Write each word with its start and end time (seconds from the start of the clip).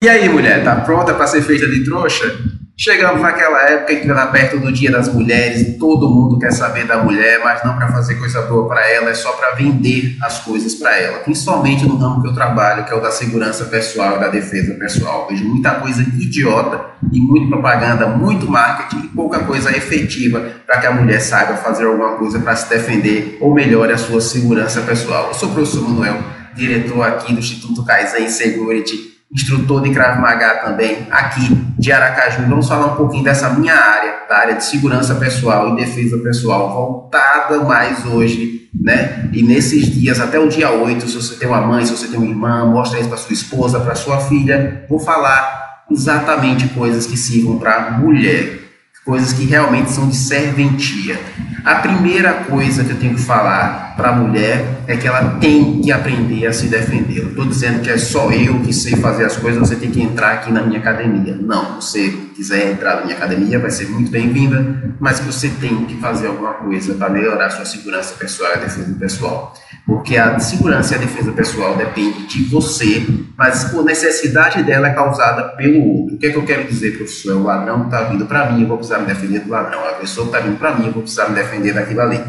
E 0.00 0.08
aí, 0.08 0.28
mulher, 0.28 0.62
tá 0.62 0.76
pronta 0.76 1.12
para 1.12 1.26
ser 1.26 1.42
feita 1.42 1.66
de 1.66 1.84
trouxa? 1.84 2.32
Chegamos 2.76 3.20
naquela 3.20 3.62
época 3.62 3.96
que 3.96 4.06
tá 4.06 4.28
perto 4.28 4.60
do 4.60 4.70
Dia 4.70 4.92
das 4.92 5.12
Mulheres, 5.12 5.76
todo 5.76 6.08
mundo 6.08 6.38
quer 6.38 6.52
saber 6.52 6.86
da 6.86 6.98
mulher, 6.98 7.40
mas 7.42 7.64
não 7.64 7.74
para 7.74 7.88
fazer 7.88 8.14
coisa 8.14 8.42
boa 8.42 8.68
para 8.68 8.88
ela, 8.88 9.10
é 9.10 9.14
só 9.14 9.32
para 9.32 9.56
vender 9.56 10.16
as 10.22 10.38
coisas 10.38 10.76
para 10.76 10.96
ela. 10.96 11.18
Principalmente 11.18 11.84
no 11.84 11.96
ramo 11.96 12.22
que 12.22 12.28
eu 12.28 12.32
trabalho, 12.32 12.84
que 12.84 12.92
é 12.92 12.94
o 12.94 13.00
da 13.00 13.10
segurança 13.10 13.64
pessoal 13.64 14.18
e 14.18 14.20
da 14.20 14.28
defesa 14.28 14.72
pessoal. 14.74 15.26
Vejo 15.28 15.44
muita 15.44 15.72
coisa 15.72 16.00
idiota 16.00 16.80
e 17.10 17.20
muita 17.20 17.48
propaganda, 17.48 18.06
muito 18.06 18.48
marketing 18.48 19.06
e 19.06 19.08
pouca 19.08 19.40
coisa 19.40 19.76
efetiva 19.76 20.48
para 20.64 20.78
que 20.78 20.86
a 20.86 20.92
mulher 20.92 21.18
saiba 21.18 21.54
fazer 21.54 21.86
alguma 21.86 22.12
coisa 22.12 22.38
para 22.38 22.54
se 22.54 22.68
defender 22.68 23.36
ou 23.40 23.52
melhore 23.52 23.92
a 23.92 23.98
sua 23.98 24.20
segurança 24.20 24.80
pessoal. 24.82 25.26
Eu 25.26 25.34
sou 25.34 25.48
o 25.48 25.52
professor 25.54 25.82
Manuel, 25.82 26.22
diretor 26.54 27.02
aqui 27.02 27.32
do 27.32 27.40
Instituto 27.40 27.84
Kaizen 27.84 28.28
Security 28.28 29.17
instrutor 29.32 29.82
de 29.82 29.90
Krav 29.90 30.20
Maga 30.20 30.56
também, 30.56 31.06
aqui 31.10 31.54
de 31.78 31.92
Aracaju. 31.92 32.42
Vamos 32.48 32.68
falar 32.68 32.86
um 32.92 32.96
pouquinho 32.96 33.24
dessa 33.24 33.50
minha 33.50 33.74
área, 33.74 34.26
da 34.28 34.38
área 34.38 34.54
de 34.54 34.64
segurança 34.64 35.14
pessoal 35.14 35.70
e 35.70 35.76
defesa 35.76 36.18
pessoal, 36.18 36.72
voltada 36.72 37.62
mais 37.64 38.06
hoje, 38.06 38.68
né? 38.74 39.28
E 39.32 39.42
nesses 39.42 39.86
dias, 39.86 40.20
até 40.20 40.38
o 40.38 40.48
dia 40.48 40.70
8, 40.70 41.06
se 41.08 41.14
você 41.14 41.36
tem 41.36 41.48
uma 41.48 41.60
mãe, 41.60 41.84
se 41.84 41.92
você 41.92 42.08
tem 42.08 42.18
uma 42.18 42.28
irmã, 42.28 42.64
mostra 42.64 42.98
isso 42.98 43.08
para 43.08 43.18
sua 43.18 43.34
esposa, 43.34 43.80
para 43.80 43.94
sua 43.94 44.18
filha. 44.20 44.84
Vou 44.88 44.98
falar 44.98 45.84
exatamente 45.90 46.68
coisas 46.68 47.06
que 47.06 47.16
sirvam 47.16 47.58
para 47.58 47.92
mulher, 47.92 48.67
coisas 49.08 49.32
que 49.32 49.46
realmente 49.46 49.90
são 49.90 50.06
de 50.06 50.14
serventia. 50.14 51.18
A 51.64 51.76
primeira 51.76 52.44
coisa 52.44 52.84
que 52.84 52.90
eu 52.90 52.98
tenho 52.98 53.14
que 53.14 53.22
falar 53.22 53.94
para 53.96 54.10
a 54.10 54.12
mulher 54.12 54.82
é 54.86 54.98
que 54.98 55.08
ela 55.08 55.38
tem 55.40 55.80
que 55.80 55.90
aprender 55.90 56.46
a 56.46 56.52
se 56.52 56.66
defender. 56.66 57.20
Eu 57.20 57.28
estou 57.28 57.46
dizendo 57.46 57.80
que 57.80 57.88
é 57.88 57.96
só 57.96 58.30
eu 58.30 58.60
que 58.60 58.70
sei 58.70 58.96
fazer 58.96 59.24
as 59.24 59.34
coisas, 59.34 59.66
você 59.66 59.76
tem 59.76 59.90
que 59.90 60.02
entrar 60.02 60.32
aqui 60.32 60.52
na 60.52 60.60
minha 60.60 60.78
academia. 60.78 61.34
Não, 61.40 61.76
você 61.76 62.14
quiser 62.38 62.70
entrar 62.70 62.94
na 62.94 63.04
minha 63.04 63.16
academia, 63.16 63.58
vai 63.58 63.68
ser 63.68 63.88
muito 63.88 64.12
bem-vinda, 64.12 64.94
mas 65.00 65.18
você 65.18 65.48
tem 65.48 65.84
que 65.86 65.96
fazer 65.96 66.28
alguma 66.28 66.54
coisa 66.54 66.94
para 66.94 67.08
melhorar 67.08 67.46
a 67.46 67.50
sua 67.50 67.64
segurança 67.64 68.14
pessoal 68.14 68.52
e 68.52 68.54
a 68.54 68.58
defesa 68.58 68.94
pessoal. 68.94 69.54
Porque 69.84 70.16
a 70.16 70.38
segurança 70.38 70.94
e 70.94 70.98
a 70.98 71.00
defesa 71.00 71.32
pessoal 71.32 71.76
depende 71.76 72.28
de 72.28 72.44
você, 72.44 73.04
mas 73.36 73.64
por 73.64 73.84
necessidade 73.84 74.62
dela 74.62 74.86
é 74.86 74.94
causada 74.94 75.48
pelo 75.56 75.84
outro. 75.84 76.14
O 76.14 76.18
que 76.18 76.26
é 76.26 76.30
que 76.30 76.36
eu 76.36 76.44
quero 76.44 76.68
dizer, 76.68 76.96
professor? 76.96 77.38
O 77.38 77.42
ladrão 77.42 77.86
está 77.86 78.04
vindo 78.04 78.24
para 78.24 78.52
mim, 78.52 78.62
eu 78.62 78.68
vou 78.68 78.76
precisar 78.76 79.00
me 79.00 79.06
defender 79.06 79.40
do 79.40 79.50
ladrão. 79.50 79.80
A 79.84 79.94
pessoa 79.94 80.26
está 80.26 80.38
vindo 80.38 80.56
para 80.60 80.76
mim, 80.76 80.86
eu 80.86 80.92
vou 80.92 81.02
precisar 81.02 81.28
me 81.28 81.34
defender 81.34 81.74
daquilo 81.74 82.02
ali. 82.02 82.22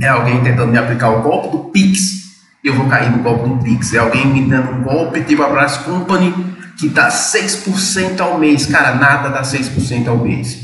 É 0.00 0.08
alguém 0.08 0.42
tentando 0.42 0.72
me 0.72 0.78
aplicar 0.78 1.10
o 1.10 1.20
golpe 1.20 1.54
do 1.54 1.64
Pix, 1.64 2.28
eu 2.64 2.72
vou 2.72 2.88
cair 2.88 3.10
no 3.10 3.18
golpe 3.18 3.46
do 3.46 3.62
Pix. 3.62 3.92
É 3.92 3.98
alguém 3.98 4.26
me 4.26 4.48
dando 4.48 4.70
um 4.70 4.82
golpe 4.82 5.20
tipo 5.20 5.42
a 5.42 5.50
Brás 5.50 5.76
Company, 5.76 6.56
que 6.78 6.88
dá 6.88 7.08
6% 7.08 8.20
ao 8.20 8.38
mês. 8.38 8.66
Cara, 8.66 8.94
nada 8.94 9.28
dá 9.28 9.42
6% 9.42 10.06
ao 10.06 10.16
mês. 10.18 10.58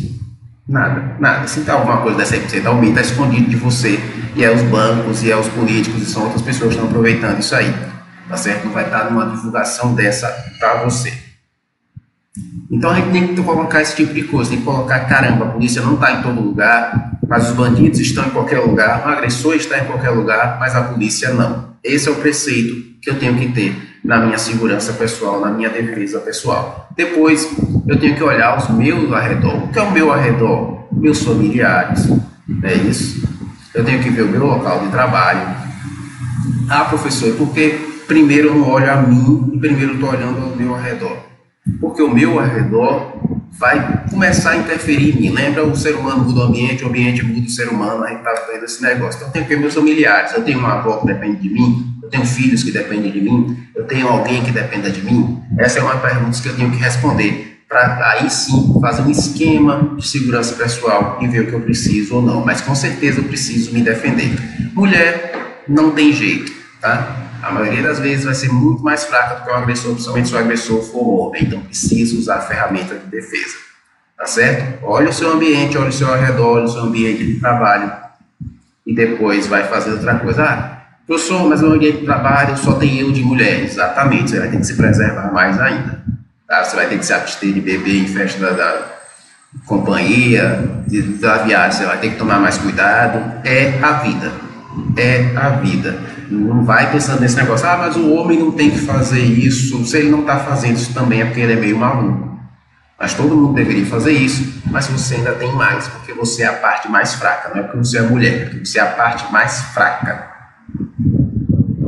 Nada, 0.67 1.17
nada. 1.19 1.47
Se 1.47 1.61
tá 1.63 1.75
alguma 1.75 1.99
coisa 1.99 2.19
dá 2.19 2.25
6% 2.25 2.65
ao 2.67 2.77
mês, 2.77 2.91
está 2.91 3.03
escondido 3.03 3.51
de 3.51 3.57
você. 3.57 3.99
E 4.37 4.45
é 4.45 4.51
os 4.51 4.63
bancos, 4.63 5.23
e 5.23 5.31
é 5.31 5.37
os 5.37 5.49
políticos, 5.49 6.03
e 6.03 6.07
são 6.07 6.25
outras 6.25 6.43
pessoas 6.43 6.71
que 6.71 6.75
estão 6.77 6.89
aproveitando 6.89 7.39
isso 7.41 7.55
aí. 7.55 7.73
Tá 8.29 8.37
certo? 8.37 8.65
Não 8.65 8.73
vai 8.73 8.85
estar 8.85 9.11
numa 9.11 9.27
divulgação 9.27 9.95
dessa 9.95 10.29
para 10.59 10.85
você. 10.85 11.13
Então 12.71 12.91
a 12.91 12.95
gente 12.95 13.11
tem 13.11 13.35
que 13.35 13.43
colocar 13.43 13.83
esse 13.83 13.95
tipo 13.95 14.15
de 14.15 14.25
coisa, 14.25 14.51
tem 14.51 14.59
que 14.59 14.65
colocar, 14.65 15.01
caramba, 15.01 15.45
a 15.45 15.49
polícia 15.51 15.83
não 15.83 15.95
está 15.95 16.13
em 16.13 16.23
todo 16.23 16.41
lugar, 16.41 17.19
mas 17.29 17.51
os 17.51 17.55
bandidos 17.55 18.01
estão 18.01 18.27
em 18.27 18.31
qualquer 18.31 18.59
lugar, 18.59 19.05
o 19.05 19.09
agressor 19.09 19.55
está 19.55 19.79
em 19.79 19.85
qualquer 19.85 20.11
lugar, 20.11 20.59
mas 20.59 20.75
a 20.75 20.83
polícia 20.83 21.33
não. 21.33 21.75
Esse 21.85 22.09
é 22.09 22.11
o 22.11 22.17
preceito 22.17 22.99
que 23.01 23.11
eu 23.11 23.19
tenho 23.19 23.37
que 23.39 23.53
ter 23.53 23.94
na 24.05 24.21
minha 24.21 24.37
segurança 24.37 24.93
pessoal, 24.93 25.41
na 25.41 25.51
minha 25.51 25.71
defesa 25.71 26.21
pessoal. 26.21 26.91
Depois, 26.95 27.51
eu 27.87 27.99
tenho 27.99 28.15
que 28.15 28.23
olhar 28.23 28.59
os 28.59 28.69
meus 28.69 29.11
arredor. 29.11 29.65
O 29.65 29.69
que 29.69 29.79
é 29.79 29.83
o 29.83 29.91
meu 29.91 30.13
arredor? 30.13 30.85
Meus 30.93 31.23
familiares, 31.23 32.07
é 32.63 32.75
isso. 32.75 33.27
Eu 33.75 33.85
tenho 33.85 34.03
que 34.03 34.11
ver 34.11 34.23
o 34.23 34.29
meu 34.29 34.47
local 34.47 34.81
de 34.81 34.89
trabalho. 34.89 35.57
Ah, 36.69 36.85
professor, 36.85 37.35
porque 37.37 37.79
primeiro 38.07 38.49
eu 38.49 38.55
não 38.55 38.69
olho 38.69 38.93
a 38.93 38.97
mim 38.97 39.51
e 39.55 39.59
primeiro 39.59 39.95
estou 39.95 40.11
olhando 40.11 40.43
ao 40.43 40.55
meu 40.55 40.75
arredor? 40.75 41.17
Porque 41.81 42.03
o 42.03 42.13
meu 42.13 42.39
arredor 42.39 43.15
vai 43.59 44.05
começar 44.11 44.51
a 44.51 44.57
interferir 44.57 45.17
em 45.17 45.23
mim. 45.23 45.31
Lembra, 45.31 45.65
o 45.65 45.75
ser 45.75 45.95
humano 45.95 46.25
muda 46.25 46.41
o 46.41 46.43
ambiente, 46.43 46.85
o 46.85 46.89
ambiente 46.89 47.25
muda 47.25 47.47
o 47.47 47.51
ser 47.51 47.69
humano, 47.69 48.05
a 48.05 48.09
gente 48.09 48.19
está 48.19 48.35
vendo 48.53 48.65
esse 48.65 48.83
negócio. 48.83 49.17
Então, 49.17 49.29
eu 49.29 49.33
tenho 49.33 49.47
que 49.47 49.55
ver 49.55 49.61
meus 49.61 49.75
familiares. 49.75 50.33
Eu 50.35 50.43
tenho 50.45 50.59
uma 50.59 50.75
avó 50.75 50.99
que 50.99 51.07
depende 51.07 51.41
de 51.41 51.49
mim, 51.49 51.94
tenho 52.15 52.25
filhos 52.25 52.63
que 52.63 52.71
dependem 52.71 53.11
de 53.11 53.21
mim, 53.21 53.59
eu 53.75 53.85
tenho 53.85 54.07
alguém 54.07 54.43
que 54.45 54.53
dependa 54.53 54.89
de 54.89 55.03
mim. 55.03 55.43
Essa 55.59 55.81
é 55.81 55.83
uma 55.83 55.97
pergunta 55.97 56.41
que 56.41 56.49
eu 56.49 56.55
tenho 56.55 56.71
que 56.71 56.77
responder 56.77 57.65
para 57.69 58.11
aí 58.11 58.31
sim 58.31 58.79
fazer 58.81 59.03
um 59.03 59.11
esquema 59.11 59.97
de 59.97 60.07
segurança 60.07 60.55
pessoal 60.55 61.19
e 61.21 61.27
ver 61.27 61.41
o 61.41 61.47
que 61.49 61.53
eu 61.55 61.61
preciso 61.61 62.17
ou 62.17 62.23
não. 62.23 62.45
Mas 62.45 62.61
com 62.61 62.75
certeza 62.75 63.19
eu 63.19 63.25
preciso 63.25 63.73
me 63.73 63.83
defender. 63.83 64.31
Mulher 64.73 65.65
não 65.67 65.91
tem 65.91 66.13
jeito, 66.13 66.53
tá? 66.81 67.17
A 67.43 67.51
maioria 67.51 67.83
das 67.83 67.99
vezes 67.99 68.25
vai 68.25 68.35
ser 68.35 68.53
muito 68.53 68.83
mais 68.83 69.05
fraca 69.05 69.35
do 69.35 69.45
que 69.45 69.51
o 69.51 69.55
agressor, 69.55 69.93
principalmente 69.93 70.29
se 70.29 70.35
o 70.35 70.39
agressor 70.39 70.83
for 70.83 71.27
homem. 71.27 71.45
Então 71.45 71.61
precisa 71.63 72.17
usar 72.17 72.37
a 72.37 72.41
ferramenta 72.43 72.95
de 72.95 73.07
defesa. 73.07 73.57
Tá 74.17 74.25
certo? 74.25 74.85
Olha 74.85 75.11
o 75.11 75.13
seu 75.13 75.33
ambiente, 75.33 75.77
olha 75.77 75.89
o 75.89 75.93
seu 75.93 76.13
arredor, 76.13 76.59
olha 76.59 76.65
o 76.65 76.69
seu 76.69 76.83
ambiente 76.83 77.27
de 77.27 77.41
trabalho. 77.41 77.93
E 78.87 78.95
depois 78.95 79.49
vai 79.49 79.65
fazer 79.65 79.91
outra 79.91 80.15
coisa. 80.21 80.45
Ah, 80.45 80.84
professor, 81.07 81.49
mas 81.49 81.61
no 81.61 81.73
ambiente 81.73 81.99
de 81.99 82.05
trabalho 82.05 82.57
só 82.57 82.75
tem 82.75 82.99
eu 82.99 83.13
de 83.13 83.23
mulher. 83.23 83.63
Exatamente, 83.65 84.31
você 84.31 84.41
vai 84.41 84.49
ter 84.49 84.59
que 84.59 84.67
se 84.67 84.75
preservar 84.75 85.33
mais 85.33 85.61
ainda. 85.61 86.03
Tá? 86.49 86.65
Você 86.65 86.77
vai 86.77 86.89
ter 86.89 86.99
que 86.99 87.07
se 87.07 87.13
abster 87.13 87.53
de 87.53 87.61
beber 87.61 88.03
em 88.03 88.07
festa 88.07 88.39
da, 88.39 88.51
da 88.51 88.95
companhia, 89.67 90.83
de, 90.87 91.03
da 91.03 91.39
viagem, 91.39 91.79
você 91.79 91.87
vai 91.87 91.99
ter 91.99 92.11
que 92.11 92.17
tomar 92.17 92.39
mais 92.39 92.59
cuidado. 92.59 93.41
É 93.45 93.79
a 93.83 93.93
vida. 93.93 94.33
É 94.97 95.37
a 95.37 95.51
vida. 95.51 95.99
Não 96.31 96.65
vai 96.65 96.91
pensando 96.91 97.21
nesse 97.21 97.37
negócio, 97.37 97.69
ah, 97.69 97.77
mas 97.77 97.97
o 97.97 98.13
homem 98.15 98.39
não 98.39 98.51
tem 98.51 98.71
que 98.71 98.79
fazer 98.79 99.21
isso. 99.21 99.85
Se 99.85 99.99
ele 99.99 100.11
não 100.11 100.21
está 100.21 100.39
fazendo 100.39 100.77
isso 100.77 100.93
também 100.93 101.21
é 101.21 101.25
porque 101.25 101.41
ele 101.41 101.53
é 101.53 101.57
meio 101.57 101.79
maluco. 101.79 102.35
Mas 102.99 103.13
todo 103.13 103.37
mundo 103.37 103.55
deveria 103.55 103.85
fazer 103.85 104.13
isso, 104.13 104.63
mas 104.71 104.87
você 104.87 105.17
ainda 105.17 105.33
tem 105.33 105.53
mais, 105.53 105.89
porque 105.89 106.13
você 106.13 106.45
é 106.45 106.47
a 106.47 106.53
parte 106.53 106.89
mais 106.89 107.15
fraca, 107.15 107.51
não 107.51 107.61
é 107.61 107.63
porque 107.63 107.79
você 107.79 107.99
é 107.99 108.03
mulher, 108.03 108.35
é 108.35 108.45
porque 108.45 108.65
você 108.65 108.79
é 108.79 108.83
a 108.83 108.87
parte 108.87 109.31
mais 109.33 109.61
fraca. 109.75 110.24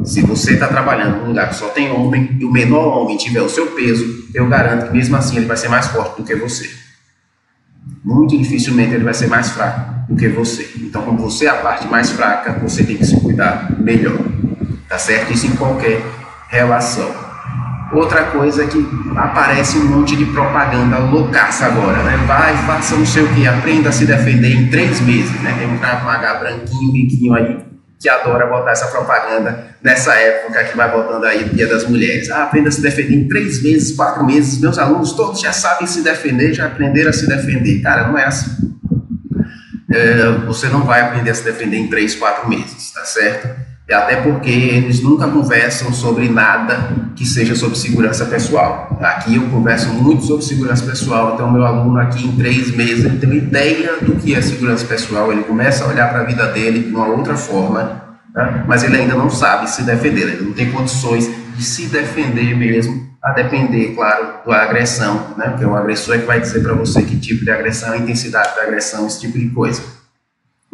Se 0.07 0.23
você 0.23 0.53
está 0.53 0.69
trabalhando 0.69 1.19
num 1.19 1.27
lugar 1.27 1.49
que 1.49 1.57
só 1.57 1.69
tem 1.71 1.91
homem 1.91 2.37
e 2.39 2.45
o 2.45 2.51
menor 2.53 2.97
homem 2.97 3.17
tiver 3.17 3.43
o 3.43 3.49
seu 3.49 3.67
peso, 3.73 4.29
eu 4.33 4.49
garanto 4.49 4.87
que 4.87 4.93
mesmo 4.93 5.17
assim 5.17 5.37
ele 5.37 5.47
vai 5.47 5.57
ser 5.57 5.69
mais 5.69 5.89
forte 5.89 6.19
do 6.19 6.25
que 6.25 6.37
você. 6.37 6.71
Muito 8.05 8.39
dificilmente 8.39 8.95
ele 8.95 9.03
vai 9.03 9.15
ser 9.15 9.27
mais 9.27 9.51
fraco 9.51 10.09
do 10.09 10.17
que 10.17 10.29
você. 10.29 10.71
Então, 10.77 11.03
como 11.03 11.19
você 11.19 11.47
é 11.47 11.49
a 11.49 11.57
parte 11.57 11.89
mais 11.89 12.11
fraca, 12.11 12.53
você 12.63 12.85
tem 12.85 12.97
que 12.97 13.05
se 13.05 13.21
cuidar 13.21 13.69
melhor. 13.81 14.17
Tá 14.89 14.97
certo? 14.97 15.33
Isso 15.33 15.49
em 15.49 15.57
qualquer 15.57 16.01
relação. 16.51 17.13
Outra 17.93 18.27
coisa 18.27 18.63
é 18.63 18.67
que 18.69 18.79
aparece 19.17 19.77
um 19.79 19.87
monte 19.87 20.15
de 20.15 20.27
propaganda 20.27 20.99
loucaça 20.99 21.67
agora, 21.67 22.05
né? 22.05 22.17
Vai, 22.29 22.57
faça 22.59 22.95
não 22.95 23.07
sei 23.07 23.25
o 23.25 23.35
que, 23.35 23.47
aprenda 23.47 23.89
a 23.89 23.93
se 23.93 24.07
defender 24.07 24.55
em 24.55 24.69
três 24.69 25.01
meses, 25.01 25.41
né? 25.43 25.53
Tem 25.59 25.69
um 25.69 25.79
cara 25.79 25.97
com 25.97 26.09
H 26.09 26.35
branquinho, 26.35 26.93
biquinho 26.93 27.35
aí, 27.35 27.66
que 27.99 28.09
adora 28.09 28.47
botar 28.47 28.73
essa 28.73 28.89
propaganda 28.89 29.75
nessa 29.83 30.15
época 30.15 30.65
que 30.65 30.77
vai 30.77 30.91
botando 30.91 31.25
aí 31.25 31.45
o 31.45 31.49
Dia 31.49 31.67
das 31.67 31.85
Mulheres. 31.89 32.31
Ah, 32.31 32.45
aprenda 32.45 32.69
a 32.69 32.73
se 32.73 32.83
defender 32.83 33.15
em 33.15 33.29
três 33.29 33.63
meses, 33.63 33.97
quatro 33.97 34.25
meses. 34.25 34.61
Meus 34.61 34.79
alunos 34.79 35.13
todos 35.13 35.41
já 35.41 35.53
sabem 35.53 35.87
se 35.87 36.03
defender, 36.03 36.53
já 36.53 36.67
aprenderam 36.67 37.11
a 37.11 37.13
se 37.13 37.27
defender. 37.27 37.81
Cara, 37.81 38.09
não 38.09 38.19
é 38.19 38.25
assim. 38.25 38.51
É, 39.91 40.31
você 40.47 40.69
não 40.69 40.85
vai 40.85 41.01
aprender 41.01 41.31
a 41.31 41.35
se 41.35 41.45
defender 41.45 41.77
em 41.79 41.89
três, 41.89 42.15
quatro 42.15 42.49
meses, 42.49 42.93
tá 42.93 43.05
certo? 43.05 43.66
Até 43.95 44.17
porque 44.17 44.51
eles 44.51 45.01
nunca 45.01 45.29
conversam 45.29 45.93
sobre 45.93 46.29
nada 46.29 46.91
que 47.15 47.25
seja 47.25 47.55
sobre 47.55 47.79
segurança 47.79 48.27
pessoal. 48.27 48.99
Aqui 49.01 49.37
eu 49.37 49.43
converso 49.49 49.91
muito 49.91 50.25
sobre 50.25 50.45
segurança 50.45 50.85
pessoal, 50.85 51.35
então 51.35 51.51
meu 51.53 51.65
aluno 51.65 51.97
aqui 52.01 52.27
em 52.27 52.33
três 52.33 52.75
meses 52.75 53.05
ele 53.05 53.19
tem 53.19 53.31
uma 53.31 53.39
ideia 53.39 53.99
do 54.03 54.17
que 54.17 54.35
é 54.35 54.43
segurança 54.43 54.85
pessoal, 54.87 55.31
ele 55.31 55.45
começa 55.45 55.85
a 55.85 55.89
olhar 55.89 56.11
para 56.11 56.23
a 56.23 56.25
vida 56.25 56.47
dele 56.49 56.81
de 56.81 56.95
uma 56.95 57.07
outra 57.07 57.37
forma, 57.37 58.03
tá? 58.35 58.65
mas 58.67 58.83
ele 58.83 58.97
ainda 58.97 59.15
não 59.15 59.31
sabe 59.31 59.71
se 59.71 59.83
defender, 59.85 60.23
ele 60.23 60.47
não 60.47 60.53
tem 60.53 60.71
condições 60.73 61.31
de 61.57 61.65
se 61.65 61.87
defender 61.87 62.57
mesmo, 62.57 63.09
a 63.23 63.31
depender, 63.33 63.95
claro, 63.95 64.41
da 64.45 64.63
agressão, 64.63 65.29
né? 65.37 65.51
porque 65.51 65.65
o 65.65 65.77
agressor 65.77 66.17
é 66.17 66.19
que 66.19 66.27
vai 66.27 66.41
dizer 66.41 66.61
para 66.61 66.75
você 66.75 67.03
que 67.03 67.17
tipo 67.21 67.45
de 67.45 67.51
agressão, 67.53 67.93
a 67.93 67.99
intensidade 67.99 68.57
da 68.57 68.63
agressão, 68.63 69.07
esse 69.07 69.21
tipo 69.21 69.39
de 69.39 69.49
coisa. 69.51 69.81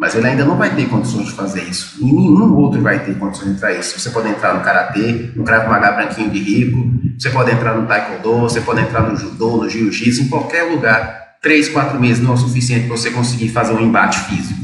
Mas 0.03 0.15
ele 0.15 0.27
ainda 0.27 0.43
não 0.43 0.57
vai 0.57 0.75
ter 0.75 0.89
condições 0.89 1.27
de 1.27 1.31
fazer 1.31 1.63
isso. 1.63 1.95
E 2.01 2.11
nenhum 2.11 2.53
outro 2.57 2.81
vai 2.81 2.99
ter 3.05 3.17
condições 3.17 3.53
de 3.53 3.61
fazer 3.61 3.79
isso. 3.79 3.97
Você 3.97 4.09
pode 4.09 4.27
entrar 4.27 4.53
no 4.53 4.59
karatê, 4.59 5.31
no 5.33 5.45
Krav 5.45 5.65
Maga 5.69 5.93
branquinho 5.93 6.29
de 6.29 6.39
rico, 6.39 6.91
você 7.17 7.29
pode 7.29 7.49
entrar 7.51 7.73
no 7.73 7.87
taekwondo, 7.87 8.41
você 8.41 8.59
pode 8.59 8.81
entrar 8.81 8.99
no 9.03 9.15
judô, 9.15 9.55
no 9.55 9.69
jiu-jitsu, 9.69 10.23
em 10.23 10.27
qualquer 10.27 10.63
lugar. 10.63 11.37
Três, 11.41 11.69
quatro 11.69 11.97
meses 12.01 12.21
não 12.21 12.31
é 12.31 12.33
o 12.33 12.37
suficiente 12.37 12.85
para 12.87 12.97
você 12.97 13.11
conseguir 13.11 13.47
fazer 13.47 13.71
um 13.71 13.79
embate 13.79 14.19
físico. 14.25 14.59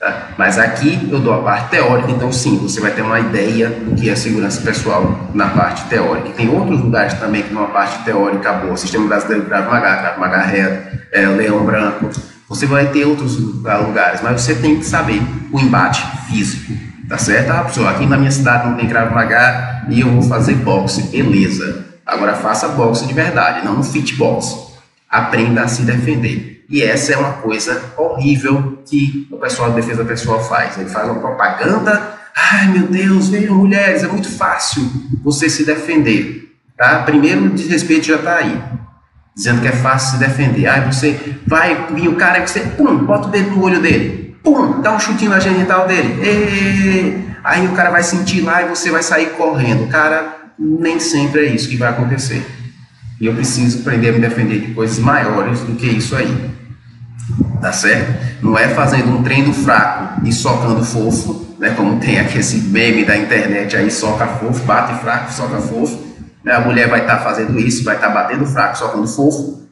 Tá? 0.00 0.28
Mas 0.38 0.58
aqui 0.58 1.06
eu 1.12 1.20
dou 1.20 1.34
a 1.34 1.42
parte 1.42 1.68
teórica, 1.72 2.12
então 2.12 2.32
sim, 2.32 2.56
você 2.56 2.80
vai 2.80 2.92
ter 2.92 3.02
uma 3.02 3.20
ideia 3.20 3.68
do 3.68 3.94
que 3.94 4.08
é 4.08 4.16
segurança 4.16 4.62
pessoal 4.62 5.28
na 5.34 5.48
parte 5.48 5.84
teórica. 5.90 6.30
Tem 6.30 6.48
outros 6.48 6.80
lugares 6.80 7.12
também 7.20 7.42
que 7.42 7.52
uma 7.52 7.66
parte 7.66 8.02
teórica 8.06 8.54
boa, 8.54 8.74
Sistema 8.74 9.06
Brasileiro 9.06 9.44
Krav 9.44 9.68
Maga, 9.68 9.96
Krav 9.98 10.18
Maga 10.18 10.40
Reto, 10.40 10.98
é, 11.12 11.26
Leão 11.26 11.62
Branco, 11.66 12.08
você 12.52 12.66
vai 12.66 12.92
ter 12.92 13.06
outros 13.06 13.38
lugares, 13.38 14.20
mas 14.22 14.42
você 14.42 14.54
tem 14.54 14.76
que 14.76 14.84
saber 14.84 15.22
o 15.50 15.58
embate 15.58 16.02
físico, 16.26 16.74
tá 17.08 17.16
certo? 17.16 17.50
Ah, 17.50 17.64
pessoal, 17.64 17.88
aqui 17.88 18.04
na 18.04 18.18
minha 18.18 18.30
cidade 18.30 18.68
não 18.68 18.76
tem 18.76 18.86
Krav 18.86 19.10
Maga 19.10 19.86
e 19.88 20.02
eu 20.02 20.10
vou 20.10 20.22
fazer 20.22 20.56
boxe, 20.56 21.04
beleza. 21.04 21.86
Agora 22.04 22.34
faça 22.34 22.68
boxe 22.68 23.06
de 23.06 23.14
verdade, 23.14 23.64
não 23.64 23.76
no 23.76 23.82
fitbox. 23.82 24.70
Aprenda 25.08 25.62
a 25.62 25.68
se 25.68 25.82
defender. 25.82 26.66
E 26.68 26.82
essa 26.82 27.14
é 27.14 27.16
uma 27.16 27.32
coisa 27.34 27.82
horrível 27.96 28.82
que 28.84 29.26
o 29.30 29.38
pessoal 29.38 29.70
de 29.70 29.76
defesa 29.76 30.04
pessoal 30.04 30.42
faz. 30.44 30.76
Ele 30.76 30.90
faz 30.90 31.08
uma 31.08 31.20
propaganda. 31.20 32.18
Ai 32.36 32.68
meu 32.68 32.86
Deus, 32.86 33.30
vejam 33.30 33.56
mulheres, 33.56 34.02
é 34.02 34.08
muito 34.08 34.28
fácil 34.28 34.82
você 35.22 35.48
se 35.48 35.64
defender. 35.64 36.54
Tá? 36.76 37.02
Primeiro, 37.02 37.46
o 37.46 37.50
desrespeito 37.50 38.06
já 38.06 38.16
está 38.16 38.36
aí. 38.36 38.62
Dizendo 39.34 39.60
que 39.60 39.68
é 39.68 39.72
fácil 39.72 40.12
se 40.12 40.24
defender. 40.24 40.66
Aí 40.66 40.80
você 40.80 41.18
vai 41.46 41.86
vir 41.92 42.08
o 42.08 42.16
cara 42.16 42.38
e 42.38 42.46
você, 42.46 42.60
pum, 42.60 42.98
bota 42.98 43.28
o 43.28 43.30
dedo 43.30 43.50
no 43.50 43.62
olho 43.62 43.80
dele. 43.80 44.36
Pum, 44.42 44.80
dá 44.80 44.94
um 44.94 45.00
chutinho 45.00 45.30
na 45.30 45.40
genital 45.40 45.86
dele. 45.86 46.18
E... 46.22 47.32
Aí 47.44 47.66
o 47.66 47.72
cara 47.72 47.90
vai 47.90 48.02
sentir 48.02 48.40
lá 48.42 48.62
e 48.62 48.68
você 48.68 48.90
vai 48.90 49.02
sair 49.02 49.30
correndo. 49.30 49.88
Cara, 49.88 50.52
nem 50.58 51.00
sempre 51.00 51.46
é 51.46 51.54
isso 51.54 51.68
que 51.68 51.76
vai 51.76 51.88
acontecer. 51.88 52.44
E 53.20 53.26
eu 53.26 53.34
preciso 53.34 53.80
aprender 53.80 54.10
a 54.10 54.12
me 54.12 54.20
defender 54.20 54.60
de 54.60 54.74
coisas 54.74 54.98
maiores 54.98 55.60
do 55.60 55.74
que 55.74 55.86
isso 55.86 56.14
aí 56.14 56.52
tá 57.62 57.72
certo? 57.72 58.12
Não 58.42 58.58
é 58.58 58.68
fazendo 58.68 59.16
um 59.16 59.22
treino 59.22 59.54
fraco 59.54 60.26
e 60.26 60.32
socando 60.32 60.84
fofo, 60.84 61.46
né? 61.60 61.70
Como 61.70 62.00
tem 62.00 62.18
aqui 62.18 62.38
esse 62.38 62.56
meme 62.56 63.04
da 63.04 63.16
internet 63.16 63.76
aí, 63.76 63.90
soca 63.90 64.26
fofo, 64.26 64.64
bate 64.64 65.00
fraco, 65.00 65.32
soca 65.32 65.58
fofo. 65.58 66.11
A 66.46 66.60
mulher 66.60 66.88
vai 66.88 67.00
estar 67.00 67.16
tá 67.16 67.22
fazendo 67.22 67.58
isso, 67.58 67.84
vai 67.84 67.94
estar 67.94 68.08
tá 68.08 68.14
batendo 68.14 68.44
fraco, 68.46 68.76
socando 68.76 69.06
fofo. 69.06 69.62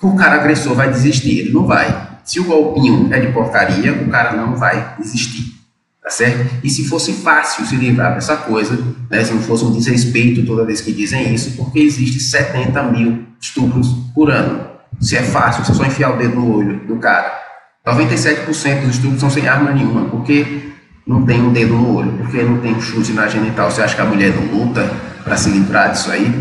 O 0.00 0.16
cara 0.16 0.36
agressor 0.36 0.74
vai 0.74 0.90
desistir, 0.90 1.40
ele 1.40 1.52
não 1.52 1.66
vai. 1.66 2.08
Se 2.24 2.38
o 2.38 2.44
golpinho 2.44 3.12
é 3.12 3.18
de 3.18 3.32
porcaria, 3.32 3.92
o 3.92 4.08
cara 4.08 4.36
não 4.36 4.56
vai 4.56 4.94
desistir. 4.98 5.60
Tá 6.02 6.08
certo? 6.08 6.48
E 6.64 6.70
se 6.70 6.88
fosse 6.88 7.12
fácil 7.12 7.66
se 7.66 7.76
livrar 7.76 8.14
dessa 8.14 8.36
coisa, 8.36 8.78
né, 9.10 9.22
se 9.22 9.34
não 9.34 9.42
fosse 9.42 9.64
um 9.64 9.72
desrespeito 9.72 10.46
toda 10.46 10.64
vez 10.64 10.80
que 10.80 10.92
dizem 10.92 11.34
isso, 11.34 11.56
porque 11.56 11.80
existe 11.80 12.20
70 12.20 12.82
mil 12.84 13.26
estupros 13.40 13.88
por 14.14 14.30
ano. 14.30 14.70
Se 15.00 15.16
é 15.16 15.22
fácil, 15.22 15.64
você 15.64 15.74
só 15.74 15.84
enfiar 15.84 16.14
o 16.14 16.16
dedo 16.16 16.36
no 16.36 16.56
olho 16.56 16.80
do 16.86 16.96
cara. 16.96 17.38
97% 17.86 18.80
dos 18.82 18.94
estupros 18.96 19.20
são 19.20 19.30
sem 19.30 19.48
arma 19.48 19.72
nenhuma, 19.72 20.06
porque 20.06 20.72
não 21.06 21.24
tem 21.24 21.40
um 21.40 21.52
dedo 21.52 21.74
no 21.74 21.96
olho, 21.96 22.12
porque 22.12 22.42
não 22.42 22.58
tem 22.58 22.74
um 22.74 22.80
chute 22.80 23.12
na 23.12 23.26
genital. 23.26 23.70
Você 23.70 23.82
acha 23.82 23.94
que 23.94 24.00
a 24.00 24.04
mulher 24.04 24.34
não 24.34 24.58
luta 24.58 24.90
para 25.24 25.36
se 25.36 25.50
livrar 25.50 25.92
disso 25.92 26.10
aí? 26.10 26.32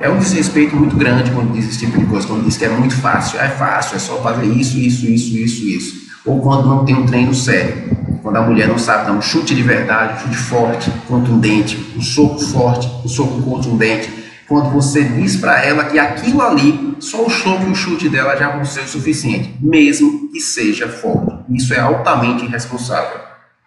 É 0.00 0.08
um 0.08 0.18
desrespeito 0.18 0.74
muito 0.74 0.96
grande 0.96 1.30
quando 1.30 1.52
diz 1.52 1.68
esse 1.68 1.78
tipo 1.78 1.98
de 1.98 2.06
coisa, 2.06 2.26
quando 2.26 2.44
diz 2.44 2.56
que 2.56 2.64
é 2.64 2.68
muito 2.68 2.94
fácil. 2.96 3.38
Ah, 3.40 3.44
é 3.44 3.48
fácil, 3.50 3.96
é 3.96 3.98
só 3.98 4.20
fazer 4.20 4.46
isso, 4.46 4.78
isso, 4.78 5.06
isso, 5.06 5.36
isso, 5.36 5.64
isso. 5.64 6.02
Ou 6.24 6.40
quando 6.40 6.68
não 6.68 6.84
tem 6.84 6.94
um 6.94 7.06
treino 7.06 7.34
sério. 7.34 8.02
Quando 8.22 8.36
a 8.36 8.42
mulher 8.42 8.68
não 8.68 8.78
sabe 8.78 9.06
dar 9.06 9.12
um 9.12 9.20
chute 9.20 9.54
de 9.54 9.62
verdade, 9.62 10.14
um 10.14 10.18
chute 10.18 10.36
forte, 10.36 10.90
contundente, 11.08 11.92
um 11.96 12.00
soco 12.00 12.38
forte, 12.38 12.88
um 13.04 13.08
soco 13.08 13.42
contundente 13.42 14.22
quando 14.52 14.70
você 14.70 15.02
diz 15.02 15.36
para 15.36 15.64
ela 15.64 15.84
que 15.84 15.98
aquilo 15.98 16.42
ali, 16.42 16.94
só 17.00 17.24
o 17.24 17.30
choque 17.30 17.64
e 17.64 17.70
o 17.70 17.74
chute 17.74 18.10
dela 18.10 18.36
já 18.36 18.50
vão 18.50 18.64
ser 18.66 18.80
o 18.80 18.86
suficiente, 18.88 19.56
mesmo 19.58 20.30
que 20.30 20.40
seja 20.40 20.86
forte. 20.88 21.32
Isso 21.48 21.72
é 21.72 21.80
altamente 21.80 22.44
irresponsável. 22.44 23.18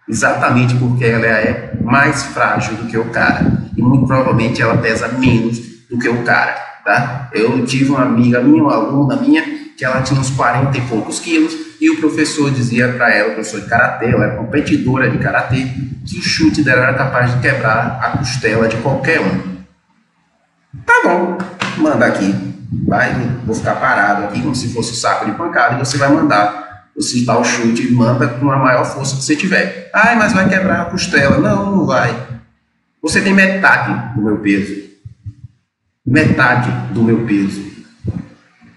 Exatamente 0.08 0.76
porque 0.76 1.04
ela 1.04 1.26
é 1.26 1.76
mais 1.82 2.26
frágil 2.26 2.76
do 2.76 2.86
que 2.86 2.98
o 2.98 3.06
cara. 3.06 3.65
E 3.76 3.82
muito 3.82 4.06
provavelmente 4.06 4.62
ela 4.62 4.78
pesa 4.78 5.08
menos 5.08 5.60
do 5.90 5.98
que 5.98 6.10
o 6.10 6.24
cara. 6.24 6.54
Tá? 6.84 7.30
Eu 7.34 7.66
tive 7.66 7.90
uma 7.90 8.04
amiga 8.04 8.42
minha, 8.42 8.64
uma 8.64 8.74
aluna 8.74 9.16
minha, 9.16 9.44
que 9.76 9.84
ela 9.84 10.02
tinha 10.02 10.20
uns 10.20 10.30
40 10.30 10.78
e 10.78 10.82
poucos 10.82 11.20
quilos, 11.20 11.54
e 11.82 11.90
o 11.90 12.00
professor 12.00 12.50
dizia 12.52 12.88
para 12.94 13.14
ela, 13.14 13.32
o 13.32 13.34
professor 13.34 13.62
de 13.62 13.68
karatê, 13.68 14.06
ela 14.06 14.26
era 14.26 14.36
competidora 14.38 15.10
de 15.10 15.18
karatê, 15.18 15.68
que 16.06 16.20
o 16.20 16.22
chute 16.22 16.64
dela 16.64 16.84
era 16.84 16.94
capaz 16.94 17.34
de 17.34 17.42
quebrar 17.42 18.00
a 18.02 18.18
costela 18.18 18.68
de 18.68 18.78
qualquer 18.78 19.20
um. 19.20 19.56
Tá 20.86 20.94
bom, 21.04 21.38
manda 21.78 22.06
aqui. 22.06 22.34
Vai, 22.88 23.14
vou 23.46 23.56
ficar 23.56 23.76
parado 23.76 24.26
aqui 24.26 24.42
como 24.42 24.56
se 24.56 24.74
fosse 24.74 24.92
um 24.92 24.96
saco 24.96 25.26
de 25.26 25.32
pancada 25.32 25.76
e 25.76 25.80
você 25.80 25.98
vai 25.98 26.10
mandar. 26.10 26.66
Você 26.96 27.26
dá 27.26 27.38
o 27.38 27.44
chute 27.44 27.88
e 27.88 27.92
manda 27.92 28.28
com 28.28 28.50
a 28.50 28.58
maior 28.58 28.86
força 28.86 29.16
que 29.18 29.24
você 29.24 29.36
tiver. 29.36 29.90
Ai, 29.94 30.16
mas 30.16 30.34
vai 30.34 30.48
quebrar 30.48 30.82
a 30.82 30.86
costela. 30.86 31.38
Não, 31.38 31.76
não 31.76 31.86
vai. 31.86 32.16
Você 33.06 33.22
tem 33.22 33.36
metade 33.36 34.16
do 34.16 34.24
meu 34.24 34.38
peso. 34.38 34.82
Metade 36.04 36.72
do 36.92 37.04
meu 37.04 37.20
peso. 37.20 37.62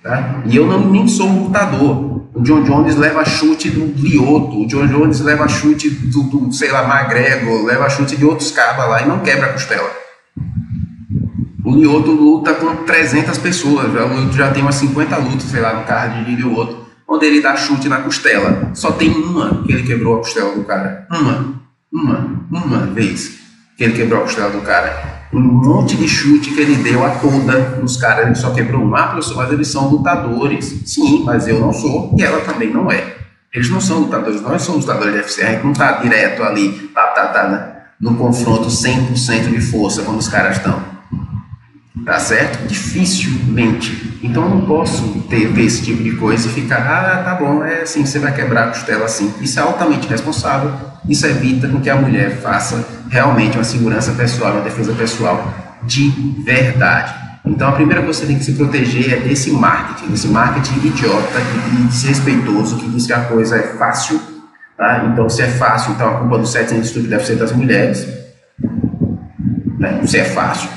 Tá? 0.02 0.42
E 0.44 0.54
eu 0.54 0.66
não, 0.66 0.86
nem 0.90 1.08
sou 1.08 1.26
um 1.26 1.44
lutador. 1.44 2.28
O 2.34 2.42
John 2.42 2.62
Jones 2.62 2.94
leva 2.96 3.24
chute 3.24 3.70
do 3.70 3.86
Lioto, 3.98 4.64
o 4.64 4.66
John 4.66 4.86
Jones 4.86 5.20
leva 5.20 5.48
chute 5.48 5.88
do, 5.88 6.24
do 6.24 6.52
sei 6.52 6.70
lá, 6.70 6.86
Magrego, 6.86 7.64
leva 7.64 7.88
chute 7.88 8.18
de 8.18 8.24
outros 8.26 8.50
cabas 8.50 8.86
lá 8.90 9.00
e 9.00 9.08
não 9.08 9.20
quebra 9.20 9.46
a 9.46 9.52
costela. 9.54 9.90
O 11.64 11.74
Lioto 11.74 12.10
luta 12.10 12.52
com 12.52 12.84
300 12.84 13.38
pessoas, 13.38 13.86
o 13.86 13.96
Lioto 13.96 14.36
já 14.36 14.50
tem 14.50 14.60
umas 14.60 14.74
50 14.74 15.16
lutas, 15.16 15.44
sei 15.44 15.62
lá, 15.62 15.72
no 15.72 15.86
card 15.86 16.26
de 16.26 16.36
Lioto, 16.36 16.86
onde 17.08 17.24
ele 17.24 17.40
dá 17.40 17.56
chute 17.56 17.88
na 17.88 18.02
costela. 18.02 18.72
Só 18.74 18.92
tem 18.92 19.08
uma 19.10 19.62
que 19.62 19.72
ele 19.72 19.84
quebrou 19.84 20.16
a 20.16 20.18
costela 20.18 20.54
do 20.54 20.64
cara. 20.64 21.06
Uma, 21.10 21.62
uma, 21.90 22.46
uma 22.50 22.80
vez 22.88 23.47
que 23.78 23.84
ele 23.84 23.94
quebrou 23.94 24.20
a 24.20 24.22
costela 24.24 24.50
do 24.50 24.60
cara. 24.60 25.18
Um 25.32 25.40
monte 25.40 25.96
de 25.96 26.08
chute 26.08 26.50
que 26.50 26.60
ele 26.60 26.82
deu 26.82 27.04
a 27.06 27.10
toda 27.10 27.76
nos 27.80 27.96
caras, 27.96 28.26
ele 28.26 28.34
só 28.34 28.50
quebrou 28.50 28.82
uma, 28.82 29.14
mas 29.14 29.52
eles 29.52 29.68
são 29.68 29.88
lutadores. 29.88 30.82
Sim, 30.84 31.22
mas 31.24 31.46
eu 31.46 31.60
não 31.60 31.72
sou 31.72 32.14
e 32.18 32.22
ela 32.22 32.40
também 32.40 32.72
não 32.72 32.90
é. 32.90 33.14
Eles 33.54 33.70
não 33.70 33.80
são 33.80 34.00
lutadores, 34.00 34.42
nós 34.42 34.62
somos 34.62 34.84
lutadores 34.84 35.14
de 35.14 35.22
FCR, 35.22 35.52
gente 35.52 35.64
não 35.64 35.72
está 35.72 35.92
direto 35.92 36.42
ali, 36.42 36.90
tá, 36.92 37.02
tá, 37.08 37.28
tá, 37.28 37.48
né? 37.48 37.74
no 38.00 38.14
confronto 38.14 38.68
100% 38.68 39.48
de 39.48 39.60
força 39.60 40.02
como 40.02 40.18
os 40.18 40.28
caras 40.28 40.56
estão 40.56 40.98
tá 42.08 42.18
certo? 42.18 42.66
Dificilmente. 42.66 44.18
Então 44.22 44.44
eu 44.44 44.48
não 44.48 44.60
posso 44.62 45.20
ter, 45.28 45.46
ver 45.48 45.64
esse 45.64 45.82
tipo 45.82 46.02
de 46.02 46.12
coisa 46.12 46.48
e 46.48 46.52
ficar, 46.52 46.78
ah, 46.78 47.22
tá 47.22 47.34
bom, 47.34 47.62
é 47.62 47.82
assim, 47.82 48.04
você 48.04 48.18
vai 48.18 48.34
quebrar 48.34 48.64
a 48.64 48.68
costela 48.68 49.04
assim. 49.04 49.32
Isso 49.42 49.58
é 49.58 49.62
altamente 49.62 50.08
responsável, 50.08 50.72
isso 51.06 51.26
evita 51.26 51.68
com 51.68 51.80
que 51.80 51.90
a 51.90 51.96
mulher 51.96 52.40
faça 52.40 52.82
realmente 53.08 53.56
uma 53.56 53.64
segurança 53.64 54.12
pessoal, 54.12 54.52
uma 54.52 54.62
defesa 54.62 54.92
pessoal 54.92 55.54
de 55.82 56.10
verdade. 56.44 57.14
Então 57.44 57.68
a 57.68 57.72
primeira 57.72 58.02
coisa 58.02 58.20
que 58.20 58.26
você 58.26 58.32
tem 58.32 58.38
que 58.38 58.44
se 58.44 58.52
proteger 58.52 59.12
é 59.12 59.16
desse 59.20 59.50
marketing, 59.50 60.10
desse 60.10 60.28
marketing 60.28 60.86
idiota 60.86 61.40
e 61.72 61.82
desrespeitoso 61.84 62.76
que 62.76 62.88
diz 62.88 63.06
que 63.06 63.12
a 63.12 63.24
coisa 63.24 63.56
é 63.56 63.62
fácil, 63.62 64.20
tá? 64.76 65.06
Então 65.10 65.28
se 65.28 65.42
é 65.42 65.46
fácil, 65.46 65.92
então 65.92 66.08
a 66.08 66.18
culpa 66.20 66.38
do 66.38 66.46
sexo 66.46 66.74
de 66.74 66.80
estupro 66.80 67.08
deve 67.08 67.24
ser 67.24 67.36
das 67.36 67.52
mulheres. 67.52 68.06
Né? 69.78 70.00
Se 70.04 70.18
é 70.18 70.24
fácil, 70.24 70.68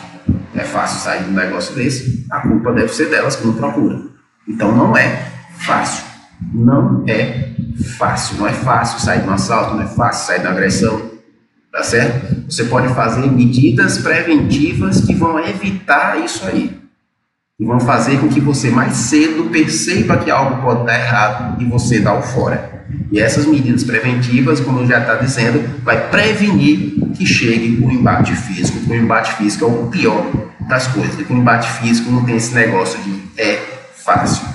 é 0.56 0.64
fácil 0.64 1.00
sair 1.02 1.24
de 1.24 1.32
um 1.32 1.34
negócio 1.34 1.76
desse, 1.76 2.26
a 2.32 2.40
culpa 2.40 2.72
deve 2.72 2.94
ser 2.94 3.10
delas 3.10 3.36
que 3.36 3.46
não 3.46 3.54
procuram. 3.54 4.10
Então 4.48 4.72
não 4.76 4.96
é 4.96 5.26
fácil. 5.58 6.06
Não 6.54 7.04
é 7.08 7.50
fácil. 7.98 8.38
Não 8.38 8.48
é 8.48 8.54
fácil 8.54 9.00
sair 9.00 9.22
de 9.22 9.28
um 9.28 9.34
assalto, 9.34 9.76
não 9.76 9.84
é 9.84 9.88
fácil 9.88 10.28
sair 10.28 10.40
de 10.40 10.46
uma 10.46 10.54
agressão. 10.54 11.11
Tá 11.72 11.84
certo? 11.84 12.52
Você 12.52 12.66
pode 12.66 12.94
fazer 12.94 13.32
medidas 13.32 13.98
preventivas 14.00 15.02
que 15.02 15.16
vão 15.16 15.40
evitar 15.40 16.20
isso 16.24 16.46
aí. 16.46 16.78
E 17.58 17.66
vão 17.66 17.80
fazer 17.80 18.20
com 18.20 18.28
que 18.28 18.42
você 18.42 18.70
mais 18.70 18.98
cedo 18.98 19.50
perceba 19.50 20.18
que 20.18 20.30
algo 20.30 20.62
pode 20.62 20.86
dar 20.86 21.00
errado 21.00 21.62
e 21.62 21.66
você 21.66 22.00
dá 22.00 22.14
o 22.14 22.22
fora. 22.22 22.86
E 23.12 23.20
essas 23.20 23.46
medidas 23.46 23.84
preventivas, 23.84 24.60
como 24.60 24.86
já 24.86 25.00
está 25.00 25.16
dizendo, 25.16 25.64
vai 25.84 26.10
prevenir 26.10 26.96
que 27.16 27.26
chegue 27.26 27.82
o 27.82 27.90
embate 27.90 28.36
físico. 28.36 28.80
O 28.90 28.96
embate 28.96 29.34
físico 29.36 29.64
é 29.64 29.68
o 29.68 29.88
pior 29.88 30.26
das 30.68 30.88
coisas. 30.88 31.16
O 31.30 31.34
embate 31.34 31.72
físico 31.80 32.12
não 32.12 32.26
tem 32.26 32.36
esse 32.36 32.54
negócio 32.54 33.00
de 33.02 33.22
é 33.38 33.62
fácil. 33.96 34.46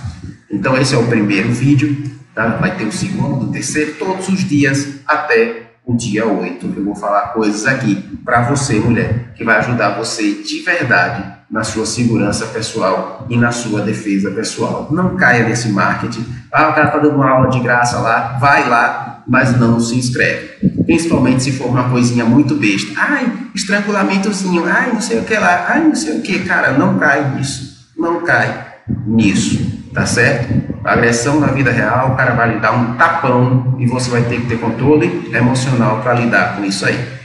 Então 0.50 0.76
esse 0.76 0.94
é 0.94 0.99
o 0.99 1.06
primeiro 1.06 1.50
vídeo, 1.52 1.96
tá? 2.35 2.49
vai 2.56 2.76
ter 2.76 2.85
o 2.85 2.92
segundo, 2.92 3.46
o 3.46 3.52
terceiro, 3.52 3.94
todos 3.99 4.28
os 4.28 4.44
dias 4.44 4.96
até 5.06 5.65
o 5.87 5.97
dia 5.97 6.26
8. 6.26 6.75
Eu 6.76 6.85
vou 6.85 6.97
falar 6.97 7.28
coisas 7.28 7.64
aqui 7.64 7.95
para 8.25 8.43
você, 8.43 8.81
mulher, 8.81 9.33
que 9.37 9.45
vai 9.45 9.59
ajudar 9.59 9.97
você 9.97 10.43
de 10.43 10.61
verdade 10.62 11.37
na 11.49 11.62
sua 11.62 11.87
segurança 11.87 12.47
pessoal 12.47 13.25
e 13.31 13.37
na 13.37 13.52
sua 13.52 13.81
defesa 13.83 14.33
pessoal. 14.33 14.88
Não 14.90 15.16
caia 15.16 15.49
nesse 15.49 15.69
marketing. 15.69 16.26
Ah, 16.52 16.71
o 16.71 16.75
cara 16.75 16.88
está 16.88 16.99
dando 16.99 17.14
uma 17.14 17.31
aula 17.31 17.49
de 17.49 17.61
graça 17.61 18.00
lá, 18.00 18.37
vai 18.40 18.69
lá, 18.69 19.23
mas 19.28 19.57
não 19.59 19.78
se 19.78 19.95
inscreve. 19.95 20.75
Principalmente 20.85 21.45
se 21.45 21.52
for 21.52 21.69
uma 21.69 21.88
coisinha 21.88 22.25
muito 22.25 22.57
besta. 22.57 22.93
Ai, 22.97 23.33
estrangulamentozinho, 23.55 24.64
ai, 24.66 24.93
não 24.93 25.00
sei 25.00 25.21
o 25.21 25.25
que 25.25 25.35
lá, 25.35 25.66
ai, 25.69 25.85
não 25.85 25.95
sei 25.95 26.19
o 26.19 26.23
que. 26.23 26.40
Cara, 26.40 26.73
não 26.73 26.99
cai 26.99 27.37
nisso. 27.37 27.87
Não 27.97 28.23
cai 28.23 28.75
nisso, 29.07 29.85
tá 29.95 30.05
certo? 30.05 30.65
Agressão 30.87 31.40
na 31.40 31.49
vida 31.49 31.71
real, 31.71 32.12
o 32.12 32.16
cara 32.16 32.35
vai 32.35 32.55
lhe 32.55 32.61
dar 32.61 32.73
um 32.73 32.95
tapão 32.95 33.76
e 33.78 33.87
você 33.87 34.09
vai 34.09 34.23
ter 34.23 34.40
que 34.40 34.47
ter 34.47 34.59
controle 34.59 35.31
emocional 35.33 36.00
para 36.00 36.14
lidar 36.14 36.57
com 36.57 36.64
isso 36.64 36.87
aí. 36.87 37.16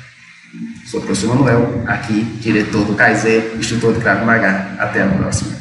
Sou 0.86 1.00
o 1.00 1.04
professor 1.04 1.36
Manuel, 1.36 1.84
aqui, 1.88 2.24
diretor 2.42 2.84
do 2.84 2.96
Kaiser, 2.96 3.54
instrutor 3.58 3.94
de 3.94 4.02
Krav 4.02 4.26
Maga. 4.26 4.76
Até 4.78 5.04
a 5.04 5.08
próxima. 5.08 5.61